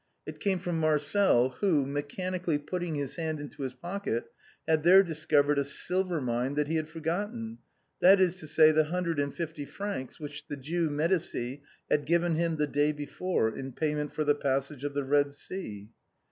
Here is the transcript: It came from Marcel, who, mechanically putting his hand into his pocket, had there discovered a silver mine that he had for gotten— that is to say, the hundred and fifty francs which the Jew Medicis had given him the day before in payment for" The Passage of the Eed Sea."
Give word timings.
It 0.25 0.39
came 0.39 0.57
from 0.57 0.79
Marcel, 0.79 1.49
who, 1.59 1.85
mechanically 1.85 2.57
putting 2.57 2.95
his 2.95 3.17
hand 3.17 3.39
into 3.39 3.61
his 3.61 3.75
pocket, 3.75 4.31
had 4.67 4.81
there 4.81 5.03
discovered 5.03 5.59
a 5.59 5.63
silver 5.63 6.19
mine 6.19 6.55
that 6.55 6.67
he 6.67 6.77
had 6.77 6.89
for 6.89 6.99
gotten— 7.01 7.59
that 8.01 8.19
is 8.19 8.37
to 8.37 8.47
say, 8.47 8.71
the 8.71 8.85
hundred 8.85 9.19
and 9.19 9.31
fifty 9.31 9.63
francs 9.63 10.19
which 10.19 10.47
the 10.47 10.57
Jew 10.57 10.89
Medicis 10.89 11.59
had 11.87 12.05
given 12.07 12.33
him 12.33 12.55
the 12.55 12.65
day 12.65 12.91
before 12.91 13.55
in 13.55 13.73
payment 13.73 14.11
for" 14.11 14.23
The 14.23 14.33
Passage 14.33 14.83
of 14.83 14.95
the 14.95 15.03
Eed 15.19 15.33
Sea." 15.33 15.89